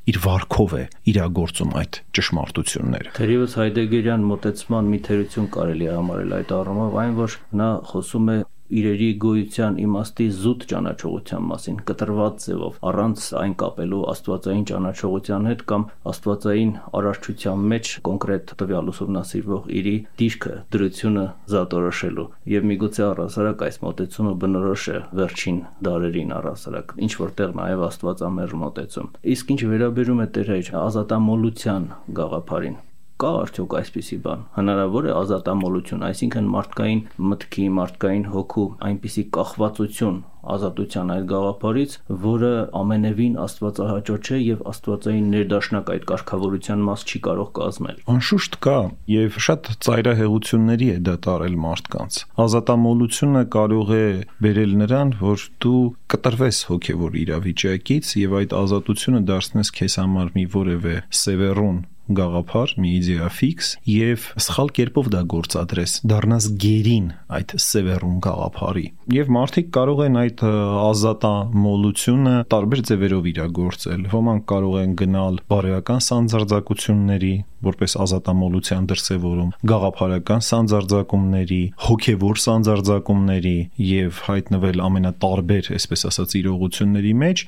[0.09, 6.53] իր վարկով է իրագործում այդ ճշմարտությունները։ Թերևս Հայդեգերյան մոտեցման մի թերություն կարելի է համարել այդ
[6.59, 8.37] առումով, այն որ նա խոսում է
[8.69, 15.85] իրերի գոյության իմաստի զուտ ճանաչողության մասին կտրված ձևով առանց այն կապելու աստվածային ճանաչողության հետ կամ
[16.13, 24.33] աստվածային արարչության մեջ կոնկրետ տվյալ ուսումնասիրվող իրի դիրքը դրությունը զատորոշելու եւ միգուցե առասարակ այս մոտեցումը
[24.43, 30.53] բնորոշ է վերջին դարերին առասարակ ինչ որտեղ նաեւ աստվածամերժ մոտեցում իսկ ինչ վերաբերում է Տեր
[30.53, 32.77] հայր ազատամոլության գաղափարին
[33.19, 41.11] կա արդյոք այսպիսի բան հնարավոր է ազատամոլություն այսինքն մարդկային մտքի մարդկային հոգու այնպիսի կախվածություն ազատության
[41.13, 47.99] այդ գաղափարից, որը ամենևին աստվածահաճո չէ եւ աստվածային ներդաշնակ այդ կարգավորության մաս չի կարող կազմել։
[48.15, 48.77] Անշուշտ կա
[49.13, 54.07] եւ շատ ծայրահեղությունների է դա տարել մարդկանց։ Ազատամոլությունը կարող է
[54.47, 55.83] բերել նրան, որ դու
[56.15, 61.79] կտրվես հոգեվոր իրավիճակից եւ այդ ազատությունը դարձնես քեզ համար մի որևէ սևեռուն
[62.17, 67.07] գաղափար, մի իդեա ֆիքս եւ սխալ կերպով դա գործադրես, դառնաս գերին
[67.39, 68.85] այդ սևեռուն գաղափարի։
[69.19, 70.43] Եվ մարդիկ կարող են այդ
[70.89, 77.33] ազատամոլությունը տարբեր ձևերով իրագործել։ Ոմանք կարող են գնալ բարոյական սանձարձակությունների,
[77.69, 83.57] որպես ազատամոլության դրսևորում, գաղափարական սանձարձակումների, հոգևոր սանձարձակումների
[83.89, 87.47] եւ հայտնվել ամենատարբեր, այսպես ասած, իրողությունների մեջ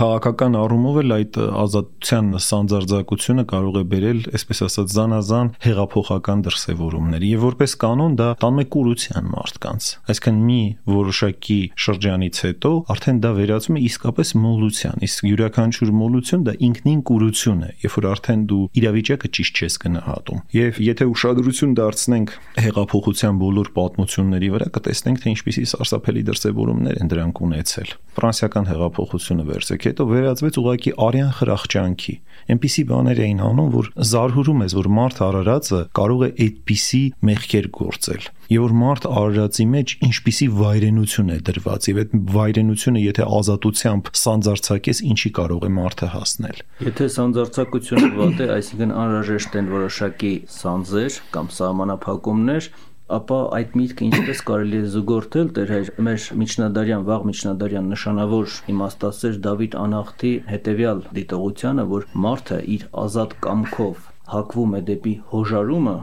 [0.00, 7.44] քաղաքական առումով էլ այդ ազատության սանձարձակությունը կարող է բերել, այսպես ասած, զանազան հեղափոխական դրսևորումների եւ
[7.44, 10.62] որպես կանոն դա տանում է կուրության մարդկանց։ Այսինքն մի
[10.94, 17.60] որոշակի շրջանից հետո արդեն դա վերածում է իսկապես մոլության, իսկ յուրաքանչյուր մոլություն դա ինքնին կուրություն
[17.60, 22.34] է, երբ որ արդեն դու իրավիճակը ճիշտ չես գնահատում։ Եվ եթե ուշադրություն դարձնենք
[22.64, 29.89] հեղափոխության բոլոր պատմությունների վրա, կտեսնենք թե ինչպիսի սարսափելի դրսևորումներ են դրանք ունեցել։ Ֆրանսիական հեղափոխությունը վերցեք
[29.89, 32.14] եկեք, հետո վերածվեց ուղակի արյան խրախճանքի։
[32.50, 38.30] Այնպիսի բաներ էին անում, որ զարհուրում ես, որ մարդ արարածը կարող է այդպիսի մեղքեր գործել
[38.50, 45.02] եւ որ մարդ արարածի մեջ ինչպիսի վայրենություն է դրված եւ այդ վայրենությունը եթե ազատությամբ սանձարցակես
[45.10, 51.52] ինչի կարող է մարդը հասնել եթե սանձարցակությունը վատ է այսինքն անհրաժեշտ են որոշակի սանձեր կամ
[51.60, 52.70] սահմանափակումներ
[53.16, 59.38] ապա այդ միտքը ինչպես կարելի է զուգորդել Տեր հայր մեր միջնադարյան վաղ միջնադարյան նշանավոր իմաստասեր
[59.46, 65.96] Դավիթ Անախտի հետևյալ դիտողությանը, որ մարդը իր ազատ կամքով հակվում է դեպի հոժարումը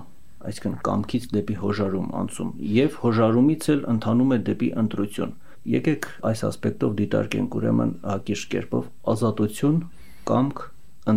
[0.47, 5.35] այսինքն կամքից դեպի հոժարում անցում եւ հոժարումից էլ ընթանում է դեպի ընտրություն։
[5.77, 9.83] Եկեք այս ասպեկտով դիտարկենք ուրեմն հակիրճ կերպով ազատություն,
[10.31, 10.65] կամք,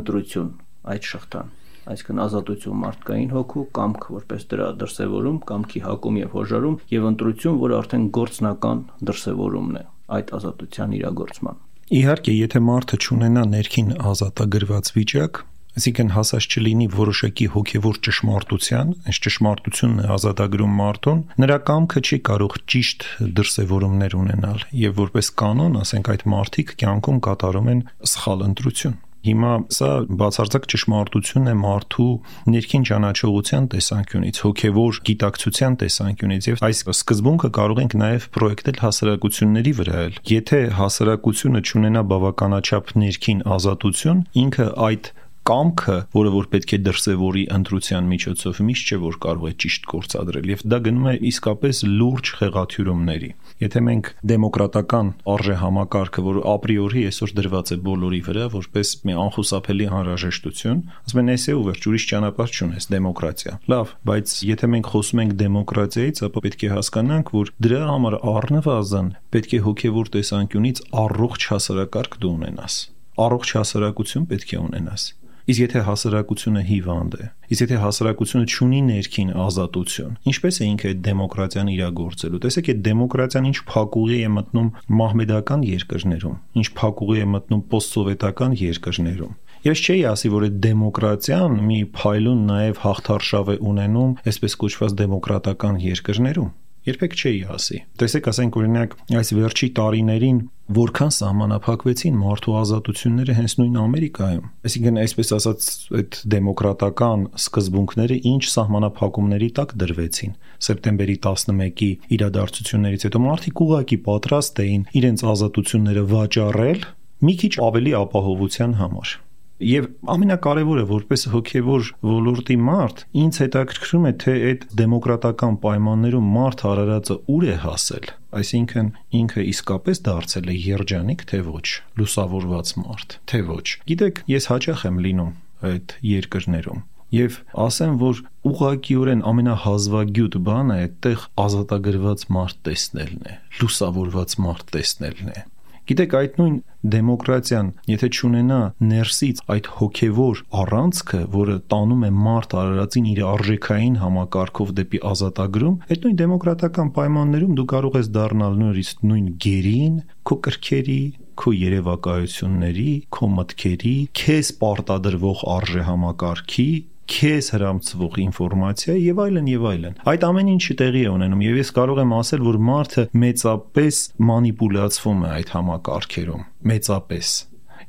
[0.01, 0.53] ընտրություն
[0.95, 1.57] այդ շղթան
[1.91, 7.79] այսինքն ազատություն մարդկային հոգու, կամք որպես դրա դրսևորում, կամքի հակում եւ հոժարում եւ ընտրություն, որը
[7.81, 9.85] արդեն գործնական դրսևորումն է
[10.21, 15.45] այդ ազատության իրագործման։ Իհարկե, եթե մարդը ճունենա ներքին ազատագրված վիճակ,
[15.79, 22.57] Այսինքն հասած չլինի որոշակի հոգևոր ճշմարտության, այս ճշմարտությունն է ազատագրում մարդուն, նրա կամքը չի կարող
[22.75, 23.07] ճիշտ
[23.39, 29.89] դրսևորումներ ունենալ եւ որպես կանոն, ասենք այդ մարդիկ կյանքում կատարում են սխալ ընտրություն։ Հիմա սա
[30.21, 32.09] բացարձակ ճշմարտություն է մարդու
[32.55, 39.99] ներքին ճանաչողության տեսանկյունից, հոգևոր գիտակցության տեսանկյունից եւ այս սկզբունքը կարող ենք նաեւ պրոյեկտել հասարակությունների վրա
[40.09, 45.13] էլ։ Եթե հասարակությունը ունենա բավականաչափ ներքին ազատություն, ինքը այդ
[45.49, 50.51] կամքը, որը որ պետք է դրսևորի ընտրության միջոցով, միշտ չէ որ կարող է ճիշտ գործադրել
[50.51, 57.35] եւ դա գնում է իսկապես լուրջ խեղաթյուրումների։ Եթե մենք դեմոկրատական արժե համակարգը, որ ապրիորի այսօր
[57.41, 62.55] դրված է բոլորի վրա որպես մի անխուսափելի անհրաժեշտություն, ասում են էսե ու վերջ ուրիշ ճանապարհ
[62.61, 67.83] չունես դեմոկրատիա։ Լավ, բայց եթե մենք խոսում ենք դեմոկրատիայից, ապա պետք է հասկանանք, որ դրա
[67.91, 72.81] համար առնվազն պետք է հոգևոր տեսանկյունից առողջ հասարակարգ դու ունենաս
[73.21, 75.03] առողջ հասարակություն պետք է ունենաս
[75.51, 81.01] Իսկ եթե հասարակությունը հիվանդ է, իսկ եթե հասարակությունը չունի ներքին ազատություն, ինչպես է ինքը այդ
[81.07, 84.69] դեմոկրատիան իրագործելու։ Տեսեք, այդ դեմոկրատիան ինչ փակուղի է մտնում
[85.01, 91.81] մահմեդական երկրներում, ինչ փակուղի է մտնում պոստսովետական երկրներում։ Ես չէի ասի, որ այդ դեմոկրատիան մի
[91.99, 96.51] փայլուն նաև հաղթարշավ է ունենում, այսպես կոչված դեմոկրատական երկրներում
[96.89, 100.39] երբեք չէի ասի։ Տեսեք, ասենք օրինակ, այս վերջի տարիներին
[100.71, 105.67] որքան սահմանափակվեցին մարդու ազատությունները հենց նույն Ամերիկայում։ Այսինքն, այսպես ասած,
[106.01, 110.37] այդ դեմոկրատական սկզբունքները ինչ սահմանափակումների տակ դրվեցին։
[110.71, 111.91] Սեպտեմբերի 11-ի
[112.21, 116.87] իրադարձություններից հետո մարդիկ ուղակի պատրաստ էին իրենց ազատությունները վաճառել
[117.21, 119.19] մի քիչ ավելի ապահովության համար։
[119.61, 127.17] Եվ ամենակարևորը, որպես հոգևոր ոլորտի մարդ, ինձ հետաքրքրում է, թե այդ դեմոկրատական պայմաններում մարդ հարարածը
[127.35, 128.09] ուր է հասել։
[128.41, 128.89] Այսինքն
[129.21, 131.67] ինքը իսկապես դարձել է երջանիկ, թե ոչ,
[132.01, 135.37] լուսավորված մարդ, թե ոչ։ Գիտեք, ես հաճախ եմ լինում
[135.71, 144.71] այդ երկրներում Եվ ասեմ, որ ուղղակիորեն ամենահազվագյուտ բանը այդտեղ ազատագրված մարդ տեսնելն է, լուսավորված մարդ
[144.77, 145.43] տեսնելն է։
[145.91, 146.57] Գիտեք, այդ նույն
[146.93, 148.59] դեմոկրատիան, եթե ճունենա
[148.91, 156.07] ներսից այդ հոգևոր առանցքը, որը տանում է մարդ արարածին իր արժեքային համակարգով դեպի ազատագրում, այդ
[156.07, 159.99] նույն դեմոկրատական պայմաններում դու կարող ես դառնալ նույնիսկ նույն գերին,
[160.31, 161.03] քո կրքերի,
[161.41, 166.71] քո երևակայությունների, քո մտքերի, քեզ պարտադրվող արժե համակարգի
[167.11, 171.71] քեզ հрамցվող ինֆորմացիա եւ այլն եւ այլն։ Այդ ամեն ինչը տեղի է ունենում եւ ես
[171.81, 177.31] կարող եմ ասել, որ մարդը մեծապես մանիպուլացվում է այդ համակարգերում, մեծապես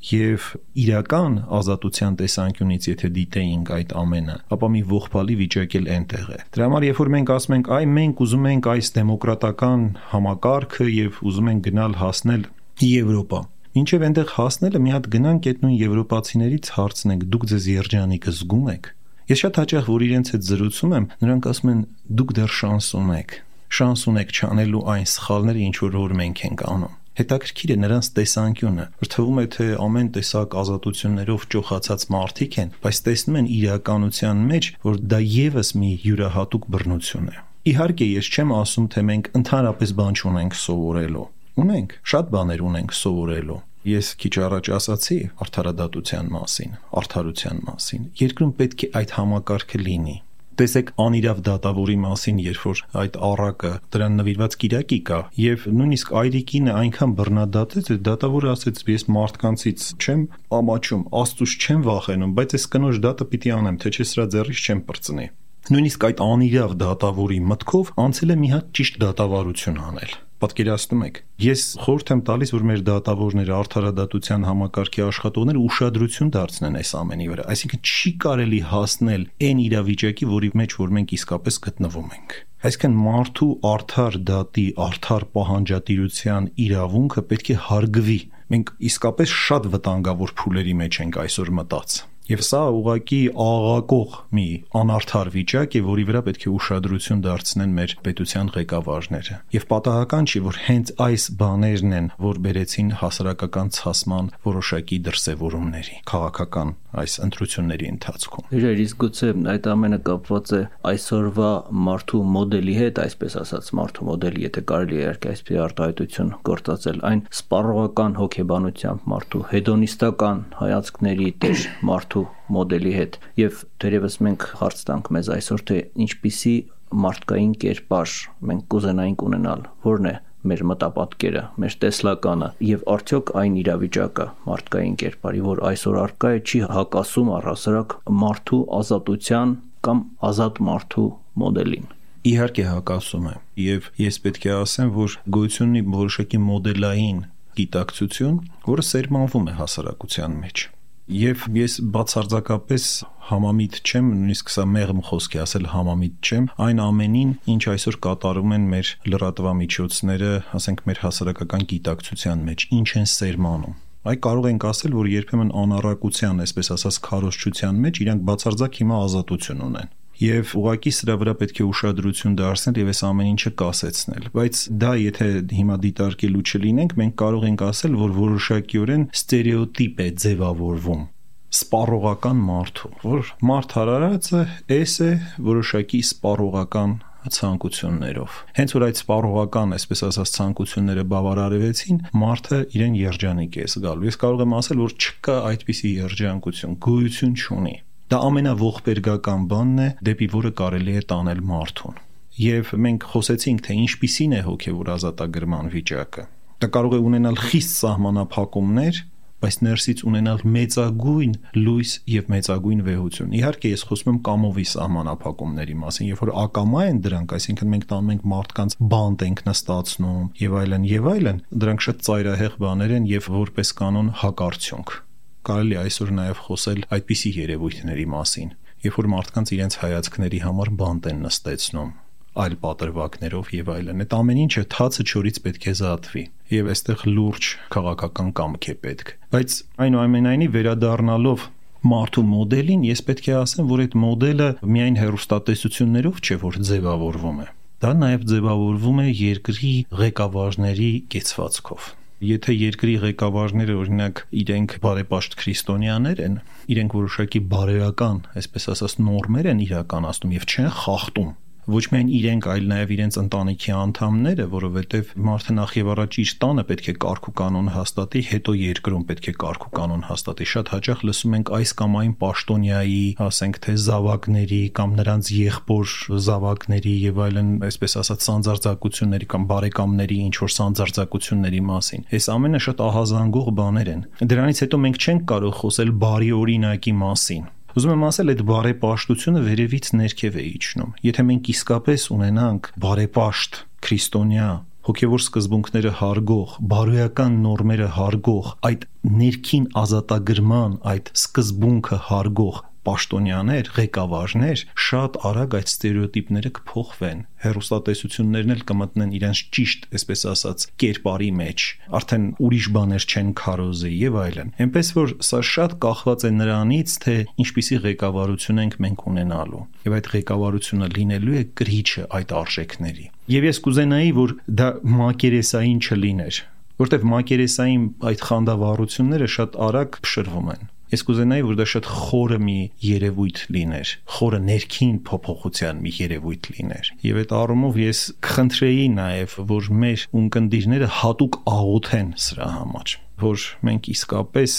[0.02, 0.46] եւ
[0.82, 6.70] իրական ազատության տեսանկյունից եթե դիտեինք այդ ամենը, ապա մի ողբալի վիճակ էլ այնտեղ է։ Դրա
[6.72, 9.84] համար երբ որ մենք ասում ենք, այ մենք ուզում ենք այս դեմոկրատական
[10.16, 12.48] համակարգը եւ ուզում ենք գնալ հասնել
[12.82, 13.40] Եվրոպա,
[13.78, 18.90] ինչեւ այնտեղ հասնելը մի հատ գնանք այդ նույն եվրոպացիներից հարցնենք, դուք ձեզ երջանիկ զգում եք
[19.32, 21.84] Ես շատ հաճախ որ իրենց հետ զրուցում եմ, նրանք ասում են
[22.20, 23.36] դուք դեռ շանս ունեք։
[23.78, 28.88] Շանս ունեք չանելու այն սխալները, ինչ որ որ մենք ենք անում։ Հետաքրքիր է նրանց տեսանկյունը,
[29.00, 34.70] որ թվում է թե ամեն տեսակ ազատություններով ճոխացած մարդիկ են, բայց տեսնում են իրականության մեջ,
[34.92, 37.42] որ դա եւս մի յուրահատուկ բռնություն է։
[37.72, 41.28] Իհարկե, ես չեմ ասում, թե մենք ընդհանրապես բան չունենք սովորելու։
[41.62, 48.84] Ունենք, շատ բաներ ունենք սովորելու, Ես քիչ առաջ ասացի արդարադատության մասին, արդարության մասին։ Երկրում պետք
[48.86, 50.18] է այդ համակարգը լինի։
[50.62, 56.74] Տեսեք անիրավ դատավորի մասին, երբ որ այդ առակը դրան նվիրված գիրակի կա, եւ նույնիսկ այրիկինը
[56.82, 60.26] այնքան բռնադատեց, որ դատավորը ասեց՝ ես մարդկանցից չեմ
[60.62, 64.84] ամաչում, աստուց չեմ վախենում, բայց այս կնոջ դատը պիտի անեմ, թե չէ սրա ձեռից չեմ
[64.92, 65.28] բրծնի։
[65.72, 71.64] Նույնիսկ այդ անիրավ դատավորի մտքով անցել է մի հատ ճիշտ դատավարություն անել Պատկերացնում եք։ Ես
[71.84, 77.84] խորհուրդ եմ տալիս, որ մեր դատավորները, արդարադատության համակարգի աշխատողները ուշադրություն դարձնեն այս ամենի վրա։ Այսինքն
[77.92, 84.18] չի կարելի հասնել այն իրավիճակի, որի մեջ որ մենք իսկապես գտնվում ենք։ Այսինքն մարդու արդար
[84.32, 88.20] դատի, արդար պահանջատիրության իրավունքը պետք է հարգվի։
[88.52, 94.46] Մենք իսկապես շատ վտանգավոր փուլերի մեջ ենք այսօր մտած։ Եվ սա ուղակի աղաղակող մի
[94.78, 100.42] անարդար վիճակ է, որի վրա պետք է ուշադրություն դարձնեն մեր պետության ղեկավարները։ Եւ պատահական չի,
[100.46, 108.48] որ հենց այս բաներն են, որ բերեցին հասարակական ցասման որոշակի դրսևորումների քաղաքական այս ընտրությունների ընթացքում։
[108.62, 111.52] Իրեր իսկ գուցե այդ ամենը կապված է այսօրվա
[111.88, 117.22] մարդու մոդելի հետ, այսպես ասած, մարդու մոդելի, եթե կարելի է իհարկե այսպես արտահայտություն գործածել, այն
[117.32, 121.64] սպառողական հոգեբանությամբ մարդու հետոնիստական հայացքների տեր
[122.12, 126.56] մարդու մոդելի հետ եւ դերևս մենք հարց տանք մեզ այսօր թե ինչպիսի
[126.92, 128.16] մարդկային կերպար
[128.50, 135.42] մենք կուզենայինք ունենալ որն է մեր մտապատկերը, մեր տեսլականը եւ արդյոք այն իրավիճակը մարդկային կերպարի,
[135.46, 137.96] որ այսօր արկա է, չի հակասում առհասարակ
[138.26, 141.08] մարդու ազատության կամ ազատ մարդու
[141.46, 141.88] մոդելին
[142.32, 147.24] իհարկե հակասում է եւ ես պետք է ասեմ որ գոյություն ունի որոշակի մոդելային
[147.62, 150.68] գիտակցություն որը սերմանվում է հասարակության մեջ
[151.12, 152.84] Եվ ես բացարձակապես
[153.28, 158.56] համամիտ չեմ, նույնիսկ սա մեղմ խոսք է ասել համամիտ չեմ, այն ամենին, ինչ այսօր կատարում
[158.56, 165.00] են մեր լրատվամիջոցները, ասենք մեր հասարակական գիտակցության մեջ, ինչ են սերմանում։ Այ կարող ենք ասել,
[165.02, 171.16] որ երբեմն անառակության, այսպես ասած, քարոշչության մեջ իրանք բացարձակ հիմա ազատություն ունեն եւ ուղակի սրա
[171.22, 175.30] վրա պետք է ուշադրություն դարձնել եւ այս ամեն ինչը կասեցնել բայց դա եթե
[175.60, 181.06] հիմա դիտարկելու չլինենք մենք կարող ենք ասել որ որոշակիորեն ստերեոտիպ է ձևավորվում
[181.52, 184.44] սպառողական մարդու որ մարդ հարարածը
[184.78, 185.14] էս է
[185.52, 193.68] որոշակի սպառողական ցանկություններով։ Հենց որ այդ սպառողական, այսպես ասած, ցանկությունները բավարարվեցին, մարդը իրեն երջանիկ է
[193.76, 197.76] զգալու։ Ես կարող եմ ասել, որ չկա այդպիսի երջանկություն, գոյություն չունի։
[198.12, 202.00] Դա ամենաողբերգական բանն է, դեպի որը կարելի է տանել մարդուն։
[202.44, 206.26] Եվ մենք խոսեցինք, թե ինչպիսին է հոգևոր ազատագրման վիճակը։
[206.60, 209.00] Դա կարող է ունենալ խիստ սահմանափակումներ,
[209.42, 216.10] բայց ներսից ունենալ մեծագույն լույս եւ մեծագույն վեհություն։ Իհարկե ես խոսում եմ կամովի սահմանափակումների մասին,
[216.12, 220.90] երբ որ ակամա են դրանք, այսինքն մենք տանում ենք մարդկանց բանտ ենք նստացնում եւ այլն
[220.92, 225.00] եւ այլն, դրանք շատ ծայրահեղ բաներ են եւ որպես կանոն հակարդյունք
[225.48, 228.54] կարելի այսօր նաև խոսել այդպիսի երևույթների մասին,
[228.86, 231.92] երբ որ մարդկանց իրենց հայացքների համար բանտ են նստեցնում
[232.32, 236.24] այլ պատրվակներով եւ այլն։ Այդ ամեն ինչը թացը չորից պետք է զատվի
[236.56, 241.48] եւ այստեղ լուրջ քաղաքական կամք է պետք։ Բայց այնուամենայնիվ վերադառնալով
[241.92, 247.48] մարդու մոդելին, ես պետք է ասեմ, որ այդ մոդելը միայն հերոստատեսություններով չէ, որ ձևավորվում է։
[247.82, 251.90] Դա նաև ձևավորվում է երկրի ղեկավարների կեցվածքով
[252.22, 256.36] Եթե երկրի ղեկավարները օրինակ իրենք բարեպաշտ քրիստոնյաներ են,
[256.70, 261.32] իրենք որոշակի բարոյական, այսպես ասած, նորմեր են իրականացնում եւ չեն խախտում
[261.72, 266.66] ոչ միայն իրենք, այլ նաև իրենց ընտանիքի անդամները, որովհետև մարդը նախ եւ առաջ իր տանը
[266.72, 270.72] պետք է կարգ ու կանոն հաստատի, հետո երկրում պետք է կարգ ու կանոն հաստատի։ Շատ
[270.76, 275.96] հաճախ լսում ենք այս կամ այն պաշտոնյայի, ասենք թե զավակների կամ նրանց եղբոր
[276.28, 282.86] զավակների եւ այլն, այսպես ասած, սանձարձակությունների կամ բարեկամների ինչ որ սանձարձակությունների մասին։ Այս ամենը շատ
[282.92, 288.32] ահազանգող բաներ են։ Դրանից հետո մենք չենք կարող խոսել բարի օրինակի մասին Ուզում եմ ասել,
[288.32, 294.50] այդ բարեպաշտությունը վերևից ներքև է իջնում։ Եթե մենք իսկապես ունենանք բարեպաշտ քրիստոնյա
[294.82, 298.86] հոգևոր սկզբունքները հարգող, բարոյական նորմերը հարգող, այդ
[299.22, 309.14] ներքին ազատագրման այդ սկզբունքը հարգող պաշտոնյաներ, ղեկավարներ շատ արագ այդ ստերեոտիպները կփոխվեն։ Հերոստատեսություններն էլ կմտնեն
[309.18, 311.66] իրենց ճիշտ, այսպես ասած, կերպարի մեջ։
[312.02, 317.16] Արդեն ուրիշ բաներ չեն քարոզի եւ այլն։ Էնպես որ սա շատ կախված է նրանից, թե
[317.46, 323.62] ինչպիսի ղեկավարություն ենք մենք ունենալու։ Եվ այդ ղեկավարությունը լինելու է կրիչը այդ արժեքների։ Եվ ես
[323.66, 324.70] կուզենայի, որ դա
[325.02, 326.42] մակերեսային չլիներ,
[326.82, 332.56] որտեվ մակերեսային այդ խանդավառությունները շատ արագ փշրվում են Ես կուզենայի, որ դա շատ խորը մի
[332.84, 339.70] երևույթ լիներ, խորը ներքին փոփոխության մի երևույթ լիներ։ Եվ այդ առումով ես կխնդրեի նաև, որ
[339.86, 344.58] մեր ունկնդիրները հատուկ աղոթեն սրա համար, որ մենք իսկապես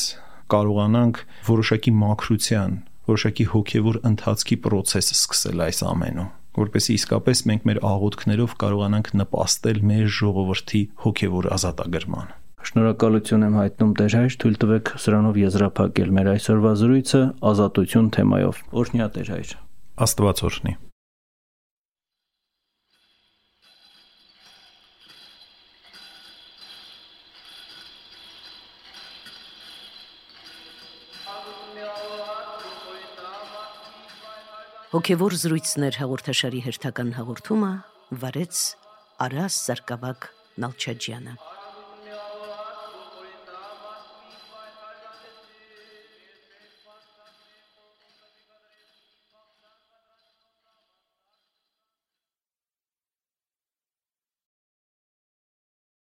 [0.56, 2.78] կարողանանք որոշակի մակրության,
[3.12, 10.12] որոշակի հոգևոր ընթացքի process սկսել այս ամենում որպեսզի իսկապես մենք մեր աղոթքներով կարողանանք նպաստել մեր
[10.20, 17.20] ժողովրդի հոգևոր ազատագրմանը Շնորհակալություն եմ հայտնում Տեր հայր, թույլ տվեք սրանով եզրափակել մեր այսօրվա զրույցը
[17.50, 19.52] ազատություն թեմայով։ Օրհնյա Տեր հայր։
[20.06, 20.74] Աստված օրհնի։
[34.92, 37.70] Հոգևոր զրույցներ հաղորդաշարի հերթական հաղորդումը
[38.22, 38.60] վարեց
[39.24, 40.28] Արաս Սարգսակ
[40.60, 41.36] Նալչաջյանը։